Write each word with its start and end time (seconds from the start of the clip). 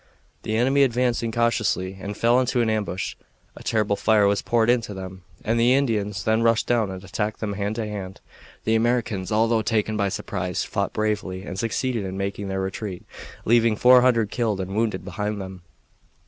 The 0.41 0.55
enemy 0.57 0.81
advanced 0.81 1.21
incautiously 1.21 1.99
and 2.01 2.17
fell 2.17 2.39
into 2.39 2.59
an 2.61 2.71
ambush. 2.71 3.13
A 3.55 3.61
terrible 3.61 3.95
fire 3.95 4.25
was 4.25 4.41
poured 4.41 4.67
into 4.67 4.95
them, 4.95 5.21
and 5.43 5.59
the 5.59 5.75
Indians 5.75 6.23
then 6.23 6.41
rushed 6.41 6.65
down 6.65 6.89
and 6.89 7.03
attacked 7.03 7.39
them 7.39 7.53
hand 7.53 7.75
to 7.75 7.85
hand. 7.87 8.19
The 8.63 8.73
Americans, 8.73 9.31
although 9.31 9.61
taken 9.61 9.95
by 9.97 10.09
surprise, 10.09 10.63
fought 10.63 10.91
bravely 10.91 11.43
and 11.43 11.59
succeeded 11.59 12.03
in 12.03 12.17
making 12.17 12.47
their 12.47 12.61
retreat, 12.61 13.05
leaving 13.45 13.75
four 13.75 14.01
hundred 14.01 14.31
killed 14.31 14.59
and 14.59 14.75
wounded 14.75 15.05
behind 15.05 15.39
them. 15.39 15.61